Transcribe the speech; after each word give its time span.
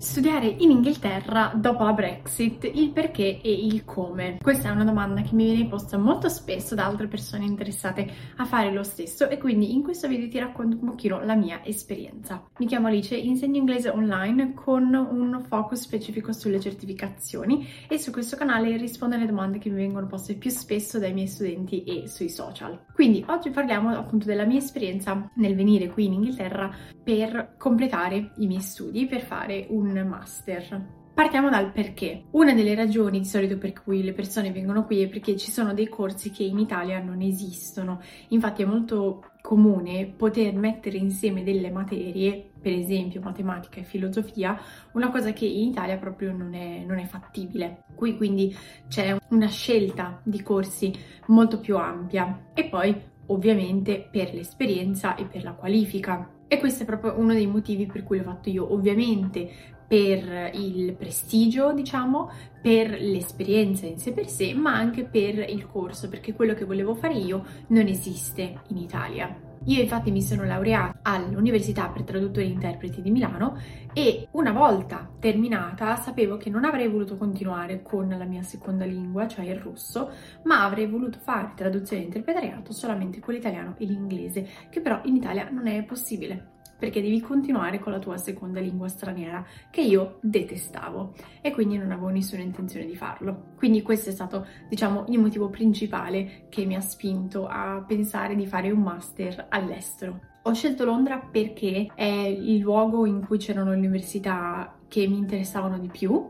Studiare 0.00 0.46
in 0.46 0.70
Inghilterra 0.70 1.52
dopo 1.54 1.84
la 1.84 1.92
Brexit, 1.92 2.64
il 2.64 2.88
perché 2.90 3.42
e 3.42 3.52
il 3.52 3.84
come. 3.84 4.38
Questa 4.40 4.70
è 4.70 4.72
una 4.72 4.84
domanda 4.84 5.20
che 5.20 5.34
mi 5.34 5.44
viene 5.44 5.68
posta 5.68 5.98
molto 5.98 6.30
spesso 6.30 6.74
da 6.74 6.86
altre 6.86 7.06
persone 7.06 7.44
interessate 7.44 8.10
a 8.36 8.46
fare 8.46 8.72
lo 8.72 8.82
stesso 8.82 9.28
e 9.28 9.36
quindi 9.36 9.74
in 9.74 9.82
questo 9.82 10.08
video 10.08 10.30
ti 10.30 10.38
racconto 10.38 10.78
un 10.80 10.88
pochino 10.88 11.22
la 11.22 11.34
mia 11.34 11.62
esperienza. 11.66 12.42
Mi 12.56 12.64
chiamo 12.64 12.86
Alice, 12.86 13.14
insegno 13.14 13.58
inglese 13.58 13.90
online 13.90 14.54
con 14.54 14.94
un 14.94 15.44
focus 15.46 15.80
specifico 15.80 16.32
sulle 16.32 16.60
certificazioni 16.60 17.68
e 17.86 17.98
su 17.98 18.10
questo 18.10 18.38
canale 18.38 18.78
rispondo 18.78 19.16
alle 19.16 19.26
domande 19.26 19.58
che 19.58 19.68
mi 19.68 19.76
vengono 19.76 20.06
poste 20.06 20.32
più 20.32 20.48
spesso 20.48 20.98
dai 20.98 21.12
miei 21.12 21.28
studenti 21.28 21.84
e 21.84 22.08
sui 22.08 22.30
social. 22.30 22.86
Quindi 22.94 23.22
oggi 23.28 23.50
parliamo 23.50 23.90
appunto 23.90 24.24
della 24.24 24.46
mia 24.46 24.60
esperienza 24.60 25.30
nel 25.34 25.54
venire 25.54 25.88
qui 25.88 26.06
in 26.06 26.14
Inghilterra 26.14 26.74
per 27.04 27.56
completare 27.58 28.32
i 28.36 28.46
miei 28.46 28.62
studi, 28.62 29.04
per 29.06 29.20
fare 29.20 29.66
un 29.68 29.88
master. 30.04 30.98
Partiamo 31.12 31.50
dal 31.50 31.70
perché. 31.70 32.24
Una 32.30 32.54
delle 32.54 32.74
ragioni 32.74 33.18
di 33.18 33.26
solito 33.26 33.58
per 33.58 33.74
cui 33.74 34.02
le 34.02 34.14
persone 34.14 34.52
vengono 34.52 34.86
qui 34.86 35.02
è 35.02 35.08
perché 35.08 35.36
ci 35.36 35.50
sono 35.50 35.74
dei 35.74 35.88
corsi 35.88 36.30
che 36.30 36.44
in 36.44 36.58
Italia 36.58 36.98
non 36.98 37.20
esistono. 37.20 38.00
Infatti 38.28 38.62
è 38.62 38.64
molto 38.64 39.24
comune 39.42 40.06
poter 40.06 40.54
mettere 40.54 40.96
insieme 40.96 41.42
delle 41.42 41.70
materie, 41.70 42.52
per 42.58 42.72
esempio 42.72 43.20
matematica 43.20 43.80
e 43.80 43.84
filosofia, 43.84 44.58
una 44.92 45.10
cosa 45.10 45.32
che 45.32 45.44
in 45.44 45.68
Italia 45.68 45.98
proprio 45.98 46.32
non 46.32 46.54
è, 46.54 46.84
non 46.86 46.98
è 46.98 47.04
fattibile. 47.04 47.84
Qui 47.94 48.16
quindi 48.16 48.56
c'è 48.88 49.14
una 49.28 49.48
scelta 49.48 50.20
di 50.24 50.40
corsi 50.42 50.90
molto 51.26 51.60
più 51.60 51.76
ampia 51.76 52.46
e 52.54 52.64
poi 52.64 52.98
ovviamente 53.26 54.08
per 54.10 54.32
l'esperienza 54.32 55.16
e 55.16 55.26
per 55.26 55.42
la 55.42 55.52
qualifica. 55.52 56.39
E 56.52 56.58
questo 56.58 56.82
è 56.82 56.86
proprio 56.86 57.16
uno 57.16 57.32
dei 57.32 57.46
motivi 57.46 57.86
per 57.86 58.02
cui 58.02 58.18
l'ho 58.18 58.24
fatto 58.24 58.50
io. 58.50 58.72
Ovviamente 58.72 59.48
per 59.86 60.50
il 60.54 60.94
prestigio, 60.94 61.72
diciamo, 61.72 62.28
per 62.60 62.90
l'esperienza 62.90 63.86
in 63.86 63.98
sé 63.98 64.12
per 64.12 64.26
sé, 64.28 64.52
ma 64.52 64.74
anche 64.74 65.04
per 65.04 65.38
il 65.48 65.68
corso, 65.68 66.08
perché 66.08 66.34
quello 66.34 66.54
che 66.54 66.64
volevo 66.64 66.96
fare 66.96 67.14
io 67.14 67.44
non 67.68 67.86
esiste 67.86 68.62
in 68.70 68.78
Italia. 68.78 69.49
Io 69.66 69.82
infatti 69.82 70.10
mi 70.10 70.22
sono 70.22 70.44
laureata 70.44 71.00
all'Università 71.02 71.88
per 71.88 72.02
traduttori 72.02 72.46
e 72.46 72.48
interpreti 72.48 73.02
di 73.02 73.10
Milano 73.10 73.60
e 73.92 74.28
una 74.32 74.52
volta 74.52 75.06
terminata 75.18 75.96
sapevo 75.96 76.38
che 76.38 76.48
non 76.48 76.64
avrei 76.64 76.88
voluto 76.88 77.18
continuare 77.18 77.82
con 77.82 78.08
la 78.08 78.24
mia 78.24 78.42
seconda 78.42 78.86
lingua, 78.86 79.28
cioè 79.28 79.44
il 79.44 79.60
russo, 79.60 80.12
ma 80.44 80.64
avrei 80.64 80.86
voluto 80.86 81.18
fare 81.18 81.52
traduzione 81.54 82.00
e 82.00 82.04
interpretariato 82.06 82.72
solamente 82.72 83.20
con 83.20 83.34
l'italiano 83.34 83.74
e 83.76 83.84
l'inglese, 83.84 84.48
che 84.70 84.80
però 84.80 85.02
in 85.04 85.16
Italia 85.16 85.50
non 85.50 85.66
è 85.66 85.82
possibile 85.84 86.58
perché 86.80 87.00
devi 87.02 87.20
continuare 87.20 87.78
con 87.78 87.92
la 87.92 88.00
tua 88.00 88.16
seconda 88.16 88.58
lingua 88.58 88.88
straniera, 88.88 89.46
che 89.70 89.82
io 89.82 90.18
detestavo 90.22 91.12
e 91.40 91.52
quindi 91.52 91.76
non 91.76 91.92
avevo 91.92 92.08
nessuna 92.08 92.42
intenzione 92.42 92.86
di 92.86 92.96
farlo. 92.96 93.52
Quindi 93.56 93.82
questo 93.82 94.08
è 94.08 94.12
stato, 94.12 94.46
diciamo, 94.68 95.04
il 95.08 95.20
motivo 95.20 95.50
principale 95.50 96.46
che 96.48 96.64
mi 96.64 96.74
ha 96.74 96.80
spinto 96.80 97.46
a 97.46 97.84
pensare 97.86 98.34
di 98.34 98.46
fare 98.46 98.70
un 98.70 98.80
master 98.80 99.46
all'estero. 99.50 100.20
Ho 100.44 100.54
scelto 100.54 100.86
Londra 100.86 101.18
perché 101.18 101.92
è 101.94 102.02
il 102.02 102.58
luogo 102.60 103.04
in 103.04 103.24
cui 103.26 103.36
c'erano 103.36 103.70
le 103.70 103.76
università 103.76 104.74
che 104.88 105.06
mi 105.06 105.18
interessavano 105.18 105.78
di 105.78 105.88
più 105.88 106.26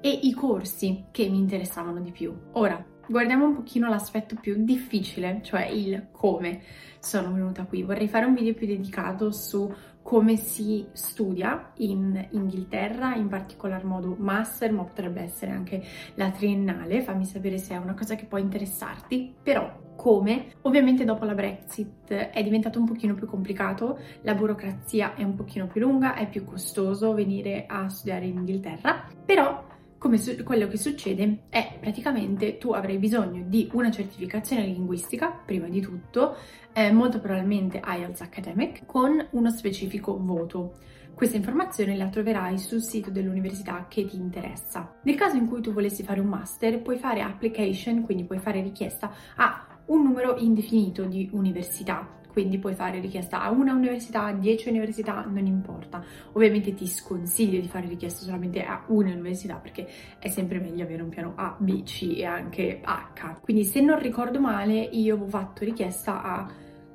e 0.00 0.10
i 0.10 0.32
corsi 0.32 1.04
che 1.12 1.28
mi 1.28 1.38
interessavano 1.38 2.00
di 2.00 2.10
più. 2.10 2.34
Ora, 2.52 2.84
guardiamo 3.06 3.46
un 3.46 3.54
pochino 3.54 3.88
l'aspetto 3.88 4.36
più 4.40 4.64
difficile, 4.64 5.40
cioè 5.42 5.66
il 5.66 6.08
come 6.10 6.60
sono 6.98 7.32
venuta 7.32 7.64
qui. 7.64 7.82
Vorrei 7.82 8.08
fare 8.08 8.24
un 8.24 8.34
video 8.34 8.54
più 8.54 8.66
dedicato 8.66 9.30
su 9.30 9.72
come 10.04 10.36
si 10.36 10.86
studia 10.92 11.72
in 11.78 12.28
Inghilterra, 12.32 13.14
in 13.14 13.28
particolar 13.28 13.84
modo 13.84 14.14
master, 14.18 14.70
ma 14.70 14.84
potrebbe 14.84 15.22
essere 15.22 15.50
anche 15.50 15.82
la 16.16 16.30
triennale, 16.30 17.00
fammi 17.00 17.24
sapere 17.24 17.56
se 17.56 17.74
è 17.74 17.78
una 17.78 17.94
cosa 17.94 18.14
che 18.14 18.26
può 18.26 18.36
interessarti, 18.36 19.34
però 19.42 19.80
come? 19.96 20.48
Ovviamente 20.62 21.04
dopo 21.04 21.24
la 21.24 21.34
Brexit 21.34 22.12
è 22.12 22.42
diventato 22.42 22.78
un 22.78 22.84
pochino 22.84 23.14
più 23.14 23.26
complicato, 23.26 23.98
la 24.22 24.34
burocrazia 24.34 25.14
è 25.14 25.22
un 25.22 25.34
pochino 25.34 25.66
più 25.66 25.80
lunga, 25.80 26.14
è 26.14 26.28
più 26.28 26.44
costoso 26.44 27.14
venire 27.14 27.64
a 27.66 27.88
studiare 27.88 28.26
in 28.26 28.36
Inghilterra, 28.36 29.08
però 29.24 29.72
come 30.04 30.18
su- 30.18 30.42
quello 30.42 30.68
che 30.68 30.76
succede 30.76 31.44
è 31.48 31.78
praticamente 31.80 32.58
tu 32.58 32.72
avrai 32.72 32.98
bisogno 32.98 33.42
di 33.46 33.70
una 33.72 33.90
certificazione 33.90 34.66
linguistica, 34.66 35.30
prima 35.30 35.66
di 35.66 35.80
tutto, 35.80 36.36
eh, 36.74 36.92
molto 36.92 37.20
probabilmente 37.20 37.80
IELTS 37.82 38.20
Academic, 38.20 38.84
con 38.84 39.26
uno 39.30 39.50
specifico 39.50 40.14
voto. 40.22 40.74
Questa 41.14 41.38
informazione 41.38 41.96
la 41.96 42.08
troverai 42.08 42.58
sul 42.58 42.82
sito 42.82 43.10
dell'università 43.10 43.86
che 43.88 44.04
ti 44.04 44.16
interessa. 44.16 44.96
Nel 45.04 45.14
caso 45.14 45.36
in 45.36 45.48
cui 45.48 45.62
tu 45.62 45.72
volessi 45.72 46.02
fare 46.02 46.20
un 46.20 46.26
master, 46.26 46.82
puoi 46.82 46.98
fare 46.98 47.22
application, 47.22 48.02
quindi 48.02 48.24
puoi 48.24 48.40
fare 48.40 48.60
richiesta 48.60 49.10
a 49.36 49.66
un 49.86 50.02
numero 50.02 50.36
indefinito 50.36 51.04
di 51.04 51.30
università, 51.32 52.06
quindi 52.34 52.58
puoi 52.58 52.74
fare 52.74 52.98
richiesta 52.98 53.42
a 53.42 53.50
una 53.52 53.72
università, 53.74 54.24
a 54.24 54.32
10 54.32 54.68
università, 54.68 55.24
non 55.24 55.46
importa. 55.46 56.04
Ovviamente 56.32 56.74
ti 56.74 56.88
sconsiglio 56.88 57.60
di 57.60 57.68
fare 57.68 57.86
richiesta 57.86 58.24
solamente 58.24 58.64
a 58.64 58.82
una 58.88 59.12
università 59.12 59.54
perché 59.54 59.86
è 60.18 60.26
sempre 60.26 60.58
meglio 60.58 60.82
avere 60.82 61.02
un 61.02 61.10
piano 61.10 61.34
A, 61.36 61.54
B, 61.56 61.84
C 61.84 62.12
e 62.16 62.24
anche 62.24 62.80
H. 62.82 63.38
Quindi 63.40 63.62
se 63.62 63.80
non 63.80 64.00
ricordo 64.00 64.40
male 64.40 64.74
io 64.74 65.14
avevo 65.14 65.28
fatto 65.30 65.62
richiesta 65.62 66.22
a 66.24 66.50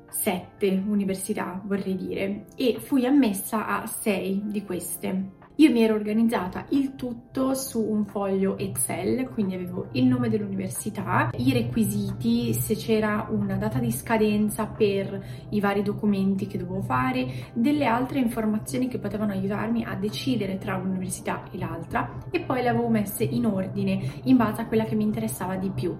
7 0.10 0.84
università, 0.86 1.62
vorrei 1.64 1.96
dire, 1.96 2.48
e 2.58 2.76
fui 2.82 3.06
ammessa 3.06 3.66
a 3.66 3.88
6 3.88 4.42
di 4.48 4.66
queste. 4.66 5.39
Io 5.60 5.70
mi 5.72 5.84
ero 5.84 5.94
organizzata 5.94 6.68
il 6.70 6.96
tutto 6.96 7.54
su 7.54 7.84
un 7.84 8.06
foglio 8.06 8.58
Excel, 8.58 9.28
quindi 9.28 9.56
avevo 9.56 9.90
il 9.92 10.06
nome 10.06 10.30
dell'università, 10.30 11.32
i 11.36 11.52
requisiti, 11.52 12.54
se 12.54 12.76
c'era 12.76 13.28
una 13.30 13.58
data 13.58 13.78
di 13.78 13.92
scadenza 13.92 14.68
per 14.68 15.22
i 15.50 15.60
vari 15.60 15.82
documenti 15.82 16.48
che 16.48 16.58
dovevo 16.58 16.82
fare, 16.82 17.28
delle 17.52 17.84
altre 17.84 18.20
informazioni 18.20 18.88
che 18.88 19.00
potevano 19.00 19.34
aiutarmi 19.34 19.84
a 19.84 19.96
decidere 19.96 20.58
tra 20.60 20.78
un'università 20.78 21.44
e 21.52 21.58
l'altra 21.58 22.10
e 22.32 22.40
poi 22.40 22.62
le 22.62 22.70
avevo 22.70 22.88
messe 22.88 23.26
in 23.26 23.46
ordine 23.46 24.22
in 24.24 24.38
base 24.38 24.62
a 24.62 24.66
quella 24.66 24.86
che 24.86 24.96
mi 24.96 25.04
interessava 25.04 25.58
di 25.58 25.72
più. 25.72 25.94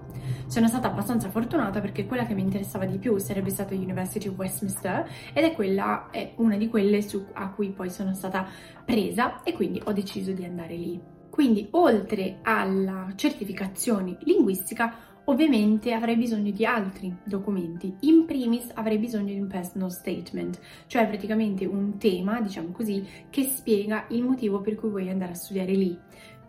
Sono 0.46 0.68
stata 0.68 0.88
abbastanza 0.88 1.28
fortunata 1.28 1.82
perché 1.82 2.06
quella 2.06 2.24
che 2.24 2.32
mi 2.32 2.40
interessava 2.40 2.86
di 2.86 2.96
più 2.96 3.18
sarebbe 3.18 3.50
stata 3.50 3.74
University 3.74 4.26
of 4.26 4.38
Westminster 4.38 5.06
ed 5.34 5.44
è 5.44 5.52
quella 5.52 6.08
è 6.10 6.32
una 6.36 6.56
di 6.56 6.68
quelle 6.68 7.02
su, 7.02 7.26
a 7.34 7.50
cui 7.50 7.68
poi 7.72 7.90
sono 7.90 8.14
stata 8.14 8.46
presa 8.86 9.42
e 9.50 9.52
quindi 9.52 9.82
ho 9.84 9.92
deciso 9.92 10.32
di 10.32 10.44
andare 10.44 10.76
lì. 10.76 11.00
Quindi 11.28 11.68
oltre 11.72 12.38
alla 12.42 13.12
certificazione 13.14 14.16
linguistica 14.22 15.08
ovviamente 15.24 15.92
avrei 15.92 16.16
bisogno 16.16 16.50
di 16.50 16.64
altri 16.64 17.14
documenti. 17.24 17.94
In 18.00 18.24
primis 18.26 18.70
avrei 18.74 18.98
bisogno 18.98 19.32
di 19.32 19.40
un 19.40 19.46
personal 19.46 19.92
statement, 19.92 20.58
cioè 20.86 21.06
praticamente 21.06 21.66
un 21.66 21.98
tema, 21.98 22.40
diciamo 22.40 22.70
così, 22.70 23.04
che 23.28 23.44
spiega 23.44 24.06
il 24.08 24.22
motivo 24.22 24.60
per 24.60 24.74
cui 24.74 24.88
vuoi 24.88 25.08
andare 25.08 25.32
a 25.32 25.36
studiare 25.36 25.72
lì 25.72 25.98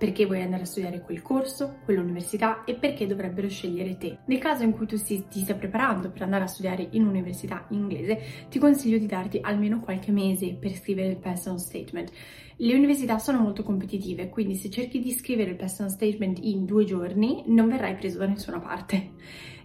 perché 0.02 0.26
vuoi 0.26 0.42
andare 0.42 0.64
a 0.64 0.66
studiare 0.66 1.00
quel 1.02 1.22
corso, 1.22 1.78
quell'università 1.86 2.64
e 2.64 2.74
perché 2.74 3.06
dovrebbero 3.06 3.48
scegliere 3.48 4.00
te. 4.00 4.18
Nel 4.26 4.40
caso 4.40 4.64
in 4.64 4.72
cui 4.72 4.88
tu 4.88 4.98
ti 4.98 5.24
stia 5.28 5.54
preparando 5.54 6.10
per 6.10 6.24
andare 6.24 6.46
a 6.46 6.48
studiare 6.48 6.88
in 6.94 7.04
un'università 7.04 7.68
inglese, 7.70 8.48
ti 8.50 8.58
consiglio 8.58 8.98
di 8.98 9.06
darti 9.06 9.38
almeno 9.44 9.80
qualche 9.80 10.12
mese 10.12 10.56
per 10.56 10.74
scrivere 10.74 11.10
il 11.10 11.18
personal 11.18 11.60
statement. 11.60 12.10
Le 12.56 12.74
università 12.74 13.20
sono 13.20 13.42
molto 13.42 13.62
competitive, 13.62 14.30
quindi 14.30 14.56
se 14.56 14.72
cerchi 14.72 15.00
di 15.00 15.12
scrivere 15.12 15.52
il 15.52 15.56
personal 15.56 15.92
statement 15.92 16.40
in 16.42 16.66
due 16.66 16.84
giorni 16.84 17.44
non 17.46 17.70
verrai 17.70 17.94
preso 17.94 18.18
da 18.18 18.26
nessuna 18.26 18.60
parte. 18.60 19.12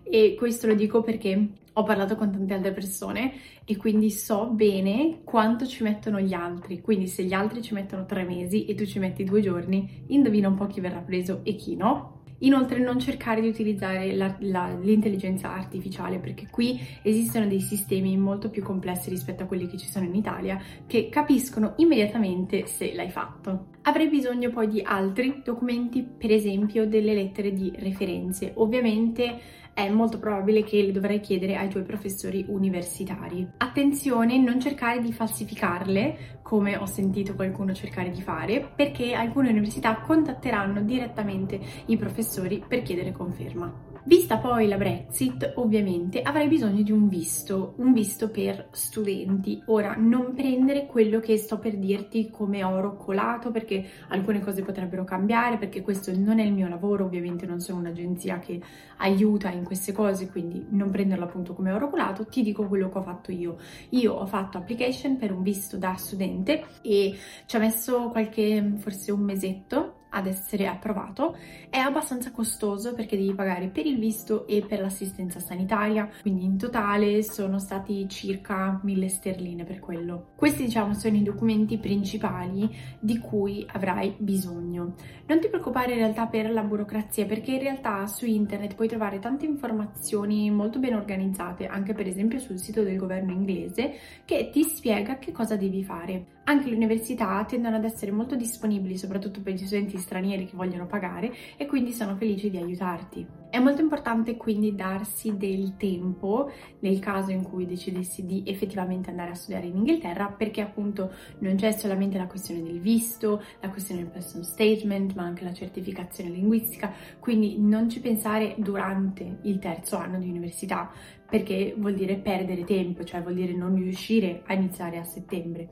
E 0.08 0.34
questo 0.36 0.66
lo 0.66 0.74
dico 0.74 1.02
perché 1.02 1.48
ho 1.78 1.82
parlato 1.82 2.16
con 2.16 2.30
tante 2.30 2.54
altre 2.54 2.72
persone 2.72 3.32
e 3.64 3.76
quindi 3.76 4.10
so 4.10 4.46
bene 4.46 5.20
quanto 5.24 5.66
ci 5.66 5.82
mettono 5.82 6.20
gli 6.20 6.32
altri. 6.32 6.80
Quindi 6.80 7.06
se 7.06 7.24
gli 7.24 7.34
altri 7.34 7.60
ci 7.60 7.74
mettono 7.74 8.06
tre 8.06 8.24
mesi 8.24 8.64
e 8.64 8.74
tu 8.74 8.86
ci 8.86 8.98
metti 8.98 9.24
due 9.24 9.42
giorni, 9.42 10.04
indovina 10.08 10.48
un 10.48 10.54
po' 10.54 10.66
chi 10.66 10.80
verrà 10.80 11.00
preso 11.00 11.40
e 11.42 11.54
chi 11.54 11.76
no. 11.76 12.22
Inoltre 12.40 12.78
non 12.78 12.98
cercare 12.98 13.40
di 13.40 13.48
utilizzare 13.48 14.14
la, 14.14 14.36
la, 14.40 14.76
l'intelligenza 14.78 15.52
artificiale 15.52 16.18
perché 16.18 16.48
qui 16.50 16.78
esistono 17.02 17.46
dei 17.46 17.60
sistemi 17.60 18.16
molto 18.18 18.50
più 18.50 18.62
complessi 18.62 19.08
rispetto 19.08 19.44
a 19.44 19.46
quelli 19.46 19.66
che 19.66 19.78
ci 19.78 19.88
sono 19.88 20.04
in 20.04 20.14
Italia 20.14 20.60
che 20.86 21.08
capiscono 21.08 21.74
immediatamente 21.76 22.66
se 22.66 22.94
l'hai 22.94 23.10
fatto. 23.10 23.68
Avrei 23.88 24.08
bisogno 24.08 24.50
poi 24.50 24.66
di 24.66 24.82
altri 24.84 25.42
documenti, 25.44 26.02
per 26.02 26.32
esempio 26.32 26.88
delle 26.88 27.14
lettere 27.14 27.52
di 27.52 27.72
referenze. 27.76 28.50
Ovviamente 28.56 29.38
è 29.72 29.88
molto 29.88 30.18
probabile 30.18 30.64
che 30.64 30.82
le 30.82 30.90
dovrai 30.90 31.20
chiedere 31.20 31.54
ai 31.54 31.68
tuoi 31.68 31.84
professori 31.84 32.44
universitari. 32.48 33.46
Attenzione, 33.58 34.38
non 34.38 34.58
cercare 34.58 35.00
di 35.00 35.12
falsificarle, 35.12 36.38
come 36.42 36.76
ho 36.76 36.86
sentito 36.86 37.34
qualcuno 37.34 37.74
cercare 37.74 38.10
di 38.10 38.22
fare, 38.22 38.72
perché 38.74 39.12
alcune 39.14 39.50
università 39.50 40.00
contatteranno 40.00 40.82
direttamente 40.82 41.60
i 41.86 41.96
professori 41.96 42.64
per 42.66 42.82
chiedere 42.82 43.12
conferma. 43.12 43.94
Vista 44.06 44.38
poi 44.38 44.68
la 44.68 44.76
Brexit, 44.76 45.54
ovviamente 45.56 46.22
avrai 46.22 46.46
bisogno 46.46 46.82
di 46.82 46.92
un 46.92 47.08
visto, 47.08 47.74
un 47.78 47.92
visto 47.92 48.30
per 48.30 48.68
studenti. 48.70 49.60
Ora, 49.66 49.96
non 49.98 50.32
prendere 50.32 50.86
quello 50.86 51.18
che 51.18 51.36
sto 51.36 51.58
per 51.58 51.76
dirti 51.76 52.30
come 52.30 52.62
oro 52.62 52.94
colato, 52.94 53.50
perché 53.50 53.75
alcune 54.08 54.40
cose 54.40 54.62
potrebbero 54.62 55.04
cambiare, 55.04 55.58
perché 55.58 55.82
questo 55.82 56.12
non 56.16 56.38
è 56.38 56.44
il 56.44 56.52
mio 56.52 56.68
lavoro, 56.68 57.04
ovviamente 57.04 57.46
non 57.46 57.60
sono 57.60 57.80
un'agenzia 57.80 58.38
che 58.38 58.60
aiuta 58.98 59.50
in 59.50 59.64
queste 59.64 59.92
cose, 59.92 60.28
quindi 60.30 60.66
non 60.70 60.90
prenderlo 60.90 61.24
appunto 61.24 61.54
come 61.54 61.72
oro 61.72 61.90
colato, 61.90 62.26
ti 62.26 62.42
dico 62.42 62.66
quello 62.66 62.88
che 62.88 62.98
ho 62.98 63.02
fatto 63.02 63.32
io. 63.32 63.56
Io 63.90 64.12
ho 64.12 64.26
fatto 64.26 64.58
application 64.58 65.16
per 65.16 65.32
un 65.32 65.42
visto 65.42 65.76
da 65.76 65.94
studente 65.94 66.64
e 66.82 67.16
ci 67.46 67.56
ho 67.56 67.58
messo 67.58 68.08
qualche, 68.08 68.74
forse 68.76 69.12
un 69.12 69.20
mesetto 69.20 70.04
ad 70.16 70.26
essere 70.26 70.66
approvato 70.66 71.36
è 71.68 71.76
abbastanza 71.78 72.30
costoso 72.30 72.94
perché 72.94 73.16
devi 73.16 73.34
pagare 73.34 73.68
per 73.68 73.84
il 73.84 73.98
visto 73.98 74.46
e 74.46 74.64
per 74.66 74.80
l'assistenza 74.80 75.40
sanitaria, 75.40 76.08
quindi 76.22 76.44
in 76.44 76.56
totale 76.56 77.22
sono 77.22 77.58
stati 77.58 78.08
circa 78.08 78.80
1000 78.82 79.08
sterline 79.08 79.64
per 79.64 79.78
quello. 79.78 80.28
Questi 80.34 80.64
diciamo 80.64 80.94
sono 80.94 81.16
i 81.16 81.22
documenti 81.22 81.78
principali 81.78 82.68
di 82.98 83.18
cui 83.18 83.66
avrai 83.70 84.14
bisogno. 84.16 84.94
Non 85.26 85.40
ti 85.40 85.48
preoccupare 85.48 85.92
in 85.92 85.98
realtà 85.98 86.26
per 86.26 86.50
la 86.50 86.62
burocrazia 86.62 87.26
perché 87.26 87.52
in 87.52 87.60
realtà 87.60 88.06
su 88.06 88.24
internet 88.24 88.74
puoi 88.74 88.88
trovare 88.88 89.18
tante 89.18 89.44
informazioni 89.44 90.50
molto 90.50 90.78
ben 90.78 90.94
organizzate, 90.94 91.66
anche 91.66 91.92
per 91.92 92.06
esempio 92.06 92.38
sul 92.38 92.58
sito 92.58 92.82
del 92.82 92.96
governo 92.96 93.32
inglese, 93.32 93.92
che 94.24 94.48
ti 94.50 94.62
spiega 94.62 95.18
che 95.18 95.32
cosa 95.32 95.56
devi 95.56 95.84
fare. 95.84 96.35
Anche 96.48 96.68
le 96.68 96.76
università 96.76 97.44
tendono 97.44 97.74
ad 97.74 97.84
essere 97.84 98.12
molto 98.12 98.36
disponibili, 98.36 98.96
soprattutto 98.96 99.40
per 99.40 99.54
gli 99.54 99.66
studenti 99.66 99.98
stranieri 99.98 100.46
che 100.46 100.54
vogliono 100.54 100.86
pagare 100.86 101.34
e 101.56 101.66
quindi 101.66 101.90
sono 101.90 102.14
felici 102.14 102.50
di 102.50 102.56
aiutarti. 102.56 103.26
È 103.50 103.58
molto 103.58 103.80
importante 103.80 104.36
quindi 104.36 104.76
darsi 104.76 105.36
del 105.36 105.76
tempo 105.76 106.48
nel 106.80 107.00
caso 107.00 107.32
in 107.32 107.42
cui 107.42 107.66
decidessi 107.66 108.24
di 108.26 108.44
effettivamente 108.46 109.10
andare 109.10 109.30
a 109.30 109.34
studiare 109.34 109.66
in 109.66 109.74
Inghilterra 109.78 110.28
perché 110.28 110.60
appunto 110.60 111.10
non 111.40 111.56
c'è 111.56 111.72
solamente 111.72 112.16
la 112.16 112.28
questione 112.28 112.62
del 112.62 112.78
visto, 112.78 113.42
la 113.60 113.70
questione 113.70 114.02
del 114.02 114.10
person 114.12 114.44
statement, 114.44 115.14
ma 115.14 115.24
anche 115.24 115.42
la 115.42 115.52
certificazione 115.52 116.30
linguistica, 116.30 116.92
quindi 117.18 117.58
non 117.58 117.90
ci 117.90 117.98
pensare 117.98 118.54
durante 118.58 119.38
il 119.42 119.58
terzo 119.58 119.96
anno 119.96 120.20
di 120.20 120.28
università 120.28 120.92
perché 121.28 121.74
vuol 121.76 121.94
dire 121.94 122.14
perdere 122.18 122.62
tempo, 122.62 123.02
cioè 123.02 123.20
vuol 123.20 123.34
dire 123.34 123.52
non 123.52 123.74
riuscire 123.74 124.44
a 124.46 124.54
iniziare 124.54 124.98
a 124.98 125.02
settembre 125.02 125.70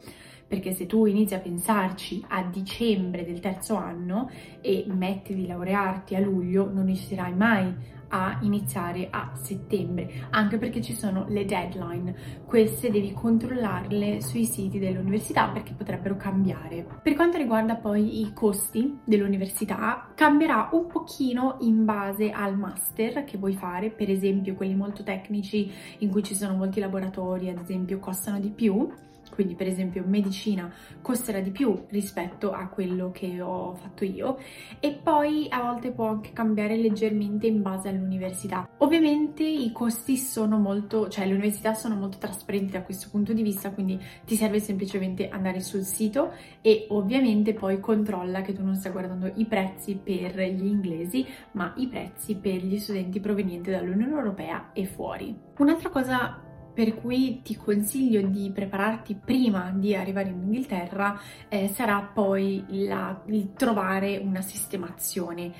perché 0.54 0.72
se 0.72 0.86
tu 0.86 1.06
inizi 1.06 1.34
a 1.34 1.40
pensarci 1.40 2.24
a 2.28 2.44
dicembre 2.44 3.24
del 3.24 3.40
terzo 3.40 3.74
anno 3.74 4.30
e 4.60 4.84
metti 4.86 5.34
di 5.34 5.48
laurearti 5.48 6.14
a 6.14 6.20
luglio, 6.20 6.70
non 6.72 6.86
riuscirai 6.86 7.34
mai 7.34 7.74
a 8.10 8.38
iniziare 8.42 9.08
a 9.10 9.32
settembre, 9.34 10.28
anche 10.30 10.56
perché 10.56 10.80
ci 10.80 10.94
sono 10.94 11.24
le 11.28 11.44
deadline. 11.44 12.14
Queste 12.46 12.92
devi 12.92 13.12
controllarle 13.12 14.20
sui 14.20 14.44
siti 14.44 14.78
dell'università 14.78 15.48
perché 15.48 15.72
potrebbero 15.72 16.16
cambiare. 16.16 16.86
Per 17.02 17.14
quanto 17.14 17.36
riguarda 17.36 17.74
poi 17.74 18.20
i 18.20 18.32
costi 18.32 19.00
dell'università, 19.02 20.12
cambierà 20.14 20.68
un 20.70 20.86
pochino 20.86 21.56
in 21.62 21.84
base 21.84 22.30
al 22.30 22.56
master 22.56 23.24
che 23.24 23.38
vuoi 23.38 23.54
fare, 23.54 23.90
per 23.90 24.08
esempio 24.08 24.54
quelli 24.54 24.76
molto 24.76 25.02
tecnici 25.02 25.68
in 25.98 26.10
cui 26.10 26.22
ci 26.22 26.36
sono 26.36 26.54
molti 26.54 26.78
laboratori, 26.78 27.48
ad 27.48 27.58
esempio, 27.58 27.98
costano 27.98 28.38
di 28.38 28.50
più 28.50 28.88
quindi 29.34 29.54
per 29.54 29.66
esempio 29.66 30.04
medicina 30.06 30.72
costerà 31.02 31.40
di 31.40 31.50
più 31.50 31.84
rispetto 31.88 32.52
a 32.52 32.68
quello 32.68 33.10
che 33.10 33.40
ho 33.40 33.74
fatto 33.74 34.04
io 34.04 34.38
e 34.80 34.92
poi 34.92 35.46
a 35.50 35.62
volte 35.62 35.90
può 35.90 36.06
anche 36.08 36.32
cambiare 36.32 36.76
leggermente 36.76 37.46
in 37.46 37.60
base 37.60 37.88
all'università. 37.88 38.68
Ovviamente 38.78 39.42
i 39.42 39.72
costi 39.72 40.16
sono 40.16 40.58
molto, 40.58 41.08
cioè 41.08 41.26
le 41.26 41.32
università 41.32 41.74
sono 41.74 41.96
molto 41.96 42.18
trasparenti 42.18 42.72
da 42.72 42.82
questo 42.82 43.08
punto 43.10 43.32
di 43.32 43.42
vista, 43.42 43.70
quindi 43.70 44.00
ti 44.24 44.36
serve 44.36 44.60
semplicemente 44.60 45.28
andare 45.28 45.60
sul 45.60 45.82
sito 45.82 46.32
e 46.60 46.86
ovviamente 46.90 47.54
poi 47.54 47.80
controlla 47.80 48.42
che 48.42 48.52
tu 48.52 48.64
non 48.64 48.76
stai 48.76 48.92
guardando 48.92 49.30
i 49.34 49.44
prezzi 49.46 49.96
per 50.02 50.38
gli 50.38 50.66
inglesi, 50.66 51.26
ma 51.52 51.72
i 51.76 51.88
prezzi 51.88 52.36
per 52.36 52.64
gli 52.64 52.78
studenti 52.78 53.20
provenienti 53.20 53.70
dall'Unione 53.70 54.12
Europea 54.12 54.70
e 54.72 54.86
fuori. 54.86 55.36
Un'altra 55.58 55.88
cosa 55.88 56.43
per 56.74 56.96
cui 56.96 57.40
ti 57.42 57.56
consiglio 57.56 58.20
di 58.20 58.50
prepararti 58.52 59.14
prima 59.14 59.70
di 59.72 59.94
arrivare 59.94 60.30
in 60.30 60.42
Inghilterra 60.42 61.18
eh, 61.48 61.68
sarà 61.68 62.00
poi 62.02 62.64
la, 62.68 63.22
il 63.26 63.52
trovare 63.54 64.18
una 64.18 64.42
sistemazione. 64.42 65.52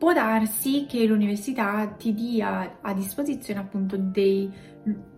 Può 0.00 0.14
darsi 0.14 0.86
che 0.88 1.04
l'università 1.04 1.86
ti 1.88 2.14
dia 2.14 2.78
a 2.80 2.94
disposizione 2.94 3.60
appunto 3.60 3.98
dei 3.98 4.50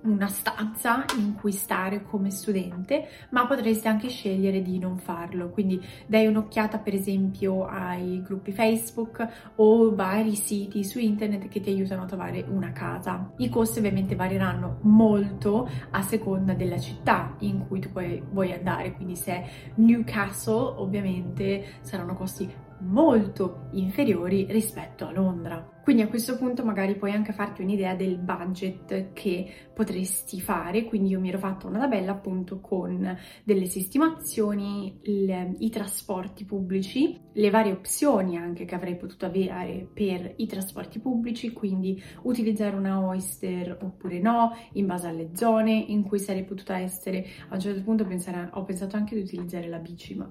una 0.02 0.26
stanza 0.26 1.04
in 1.18 1.34
cui 1.34 1.52
stare 1.52 2.02
come 2.02 2.32
studente, 2.32 3.06
ma 3.30 3.46
potresti 3.46 3.86
anche 3.86 4.08
scegliere 4.08 4.60
di 4.60 4.80
non 4.80 4.98
farlo. 4.98 5.50
Quindi 5.50 5.80
dai 6.08 6.26
un'occhiata 6.26 6.78
per 6.78 6.94
esempio 6.94 7.64
ai 7.64 8.20
gruppi 8.22 8.50
Facebook 8.50 9.52
o 9.54 9.94
vari 9.94 10.34
siti 10.34 10.82
su 10.82 10.98
internet 10.98 11.46
che 11.46 11.60
ti 11.60 11.70
aiutano 11.70 12.02
a 12.02 12.06
trovare 12.06 12.44
una 12.48 12.72
casa. 12.72 13.32
I 13.36 13.48
costi 13.48 13.78
ovviamente 13.78 14.16
varieranno 14.16 14.78
molto 14.80 15.70
a 15.90 16.02
seconda 16.02 16.54
della 16.54 16.80
città 16.80 17.36
in 17.38 17.68
cui 17.68 17.78
tu 17.78 17.92
puoi, 17.92 18.20
vuoi 18.32 18.52
andare, 18.52 18.94
quindi 18.94 19.14
se 19.14 19.32
è 19.32 19.48
Newcastle 19.76 20.74
ovviamente 20.78 21.76
saranno 21.82 22.14
costi 22.14 22.61
molto 22.82 23.68
inferiori 23.72 24.46
rispetto 24.50 25.06
a 25.06 25.12
Londra. 25.12 25.80
Quindi 25.82 26.02
a 26.02 26.08
questo 26.08 26.36
punto 26.36 26.64
magari 26.64 26.94
puoi 26.94 27.10
anche 27.10 27.32
farti 27.32 27.62
un'idea 27.62 27.96
del 27.96 28.16
budget 28.16 29.12
che 29.12 29.52
potresti 29.74 30.40
fare, 30.40 30.84
quindi 30.84 31.10
io 31.10 31.18
mi 31.18 31.28
ero 31.28 31.38
fatta 31.38 31.66
una 31.66 31.80
tabella 31.80 32.12
appunto 32.12 32.60
con 32.60 33.18
delle 33.42 33.66
sistemazioni, 33.66 35.00
il, 35.02 35.56
i 35.58 35.70
trasporti 35.70 36.44
pubblici, 36.44 37.18
le 37.32 37.50
varie 37.50 37.72
opzioni 37.72 38.36
anche 38.36 38.64
che 38.64 38.76
avrei 38.76 38.96
potuto 38.96 39.26
avere 39.26 39.88
per 39.92 40.34
i 40.36 40.46
trasporti 40.46 41.00
pubblici, 41.00 41.52
quindi 41.52 42.00
utilizzare 42.22 42.76
una 42.76 43.04
Oyster 43.04 43.76
oppure 43.82 44.20
no, 44.20 44.56
in 44.74 44.86
base 44.86 45.08
alle 45.08 45.30
zone 45.34 45.72
in 45.72 46.04
cui 46.04 46.20
sarei 46.20 46.44
potuta 46.44 46.78
essere. 46.78 47.26
A 47.48 47.54
un 47.54 47.60
certo 47.60 47.82
punto 47.82 48.04
pensare, 48.04 48.50
ho 48.52 48.62
pensato 48.62 48.94
anche 48.96 49.16
di 49.16 49.22
utilizzare 49.22 49.66
la 49.66 49.78
bici, 49.78 50.14
ma 50.14 50.30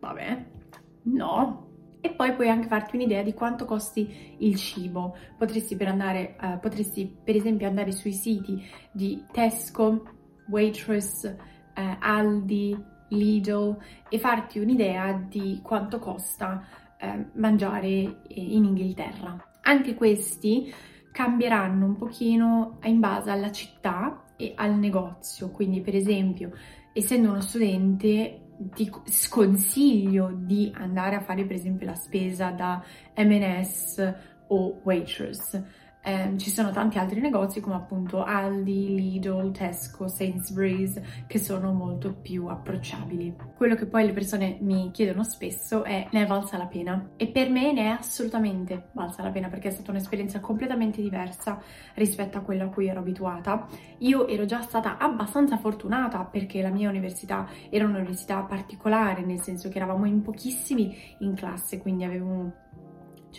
vabbè, 0.00 0.58
no, 1.04 1.68
e 2.00 2.10
poi 2.10 2.34
puoi 2.34 2.48
anche 2.48 2.66
farti 2.66 2.96
un'idea 2.96 3.22
di 3.22 3.34
quanto 3.34 3.64
costi 3.64 4.36
il 4.38 4.56
cibo. 4.56 5.16
Potresti 5.36 5.76
per, 5.76 5.88
andare, 5.88 6.36
uh, 6.40 6.58
potresti 6.58 7.06
per 7.22 7.36
esempio 7.36 7.68
andare 7.68 7.92
sui 7.92 8.12
siti 8.12 8.62
di 8.90 9.24
Tesco, 9.30 10.02
Waitress, 10.48 11.24
uh, 11.24 11.96
Aldi, 11.98 12.76
Lidl 13.08 13.76
e 14.08 14.18
farti 14.18 14.58
un'idea 14.58 15.12
di 15.12 15.60
quanto 15.62 15.98
costa 15.98 16.64
uh, 17.00 17.38
mangiare 17.38 18.22
in 18.28 18.64
Inghilterra. 18.64 19.44
Anche 19.62 19.94
questi 19.94 20.72
cambieranno 21.12 21.84
un 21.84 21.96
pochino 21.96 22.78
in 22.84 23.00
base 23.00 23.30
alla 23.30 23.52
città 23.52 24.24
e 24.36 24.54
al 24.56 24.78
negozio, 24.78 25.50
quindi 25.50 25.80
per 25.82 25.94
esempio 25.94 26.52
essendo 26.92 27.30
uno 27.30 27.40
studente 27.40 28.49
ti 28.74 28.90
sconsiglio 29.04 30.32
di 30.34 30.72
andare 30.76 31.16
a 31.16 31.20
fare 31.20 31.44
per 31.44 31.56
esempio 31.56 31.86
la 31.86 31.94
spesa 31.94 32.50
da 32.50 32.82
M&S 33.16 34.14
o 34.48 34.80
Waitrose 34.82 35.79
eh, 36.02 36.32
ci 36.36 36.50
sono 36.50 36.70
tanti 36.70 36.98
altri 36.98 37.20
negozi 37.20 37.60
come 37.60 37.76
appunto 37.76 38.24
Aldi, 38.24 38.94
Lidl, 38.94 39.50
Tesco, 39.52 40.08
Sainsbury's 40.08 41.00
che 41.26 41.38
sono 41.38 41.72
molto 41.72 42.14
più 42.14 42.46
approcciabili. 42.46 43.36
Quello 43.54 43.74
che 43.74 43.86
poi 43.86 44.06
le 44.06 44.12
persone 44.12 44.56
mi 44.60 44.90
chiedono 44.92 45.24
spesso 45.24 45.84
è 45.84 46.08
ne 46.10 46.22
è 46.22 46.26
valsa 46.26 46.56
la 46.56 46.66
pena 46.66 47.10
e 47.16 47.28
per 47.28 47.50
me 47.50 47.72
ne 47.72 47.82
è 47.82 47.88
assolutamente 47.88 48.88
valsa 48.92 49.22
la 49.22 49.30
pena 49.30 49.48
perché 49.48 49.68
è 49.68 49.72
stata 49.72 49.90
un'esperienza 49.90 50.40
completamente 50.40 51.02
diversa 51.02 51.60
rispetto 51.94 52.38
a 52.38 52.40
quella 52.40 52.64
a 52.64 52.68
cui 52.68 52.88
ero 52.88 53.00
abituata. 53.00 53.66
Io 53.98 54.26
ero 54.26 54.46
già 54.46 54.62
stata 54.62 54.96
abbastanza 54.96 55.58
fortunata 55.58 56.24
perché 56.24 56.62
la 56.62 56.70
mia 56.70 56.88
università 56.88 57.46
era 57.68 57.84
un'università 57.84 58.40
particolare 58.42 59.22
nel 59.22 59.40
senso 59.40 59.68
che 59.68 59.76
eravamo 59.76 60.06
in 60.06 60.22
pochissimi 60.22 60.96
in 61.18 61.34
classe 61.34 61.78
quindi 61.78 62.04
avevo 62.04 62.68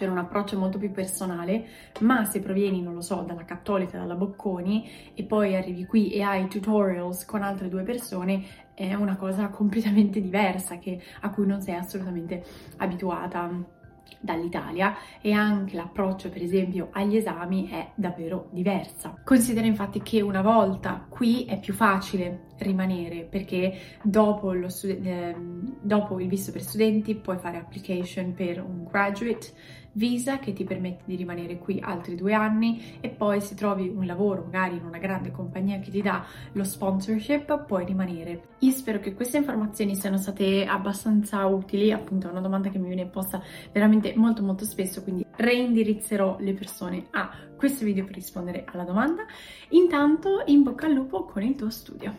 c'era 0.02 0.14
un 0.14 0.18
approccio 0.18 0.58
molto 0.58 0.80
più 0.80 0.90
personale, 0.90 1.64
ma 2.00 2.26
se 2.26 2.40
provieni, 2.40 2.82
non 2.82 2.96
lo 2.96 3.02
so, 3.02 3.22
dalla 3.22 3.46
Cattolica, 3.46 4.00
dalla 4.00 4.16
Bocconi 4.16 4.90
e 5.14 5.24
poi 5.24 5.56
arrivi 5.56 5.86
qui 5.86 6.10
e 6.10 6.24
hai 6.24 6.48
tutorials 6.48 7.24
con 7.26 7.44
altre 7.44 7.70
due 7.70 7.84
persone, 7.84 8.44
è 8.74 8.96
una 8.96 9.16
cosa 9.16 9.50
completamente 9.50 10.20
diversa 10.20 10.80
che, 10.80 11.00
a 11.20 11.30
cui 11.30 11.46
non 11.46 11.62
sei 11.62 11.76
assolutamente 11.76 12.44
abituata. 12.78 13.80
dall'Italia 14.20 14.96
e 15.22 15.32
anche 15.32 15.76
l'approccio 15.76 16.30
per 16.30 16.42
esempio 16.42 16.90
agli 16.92 17.16
esami 17.16 17.70
è 17.70 17.92
davvero 17.96 18.50
diversa. 18.52 19.16
Considera 19.24 19.66
infatti 19.66 20.02
che 20.02 20.22
una 20.22 20.42
volta 20.42 21.06
qui 21.08 21.46
è 21.46 21.60
più 21.60 21.74
facile 21.74 22.50
rimanere 22.62 23.24
perché 23.24 23.78
dopo, 24.04 24.54
stud- 24.70 25.06
eh, 25.06 25.36
dopo 25.82 26.20
il 26.20 26.28
visto 26.28 26.52
per 26.52 26.62
studenti 26.62 27.16
puoi 27.16 27.38
fare 27.38 27.58
application 27.58 28.34
per 28.34 28.62
un 28.62 28.86
graduate 28.86 29.80
visa 29.94 30.40
che 30.40 30.54
ti 30.54 30.64
permette 30.64 31.04
di 31.06 31.16
rimanere 31.16 31.58
qui 31.58 31.80
altri 31.82 32.16
due 32.16 32.34
anni 32.34 32.98
e 33.02 33.10
poi 33.10 33.42
se 33.42 33.56
trovi 33.56 33.92
un 33.94 34.06
lavoro 34.06 34.44
magari 34.44 34.78
in 34.78 34.86
una 34.86 35.00
grande 35.00 35.32
compagnia 35.32 35.80
che 35.80 35.92
ti 35.92 36.02
dà 36.02 36.26
lo 36.54 36.64
sponsorship 36.64 37.66
puoi 37.66 37.86
rimanere. 37.86 38.50
Io 38.60 38.72
spero 38.72 39.00
che 39.00 39.14
queste 39.14 39.38
informazioni 39.38 39.96
siano 39.96 40.18
state 40.18 40.66
abbastanza 40.66 41.46
utili, 41.46 41.92
appunto 41.92 42.28
è 42.28 42.32
una 42.32 42.42
domanda 42.42 42.70
che 42.70 42.78
mi 42.78 42.88
viene 42.88 43.08
posta 43.08 43.42
veramente 43.72 44.14
molto 44.16 44.44
molto 44.44 44.66
spesso, 44.66 45.04
quindi 45.04 45.26
reindirizzerò 45.36 46.38
le 46.40 46.54
persone 46.54 47.08
a 47.12 47.32
questo 47.56 47.84
video 47.86 48.06
per 48.06 48.16
rispondere 48.16 48.66
alla 48.68 48.84
domanda. 48.84 49.26
Intanto 49.70 50.44
in 50.46 50.64
bocca 50.64 50.86
al 50.86 50.94
lupo 50.94 51.26
con 51.26 51.44
il 51.44 51.56
tuo 51.56 51.70
studio. 51.70 52.16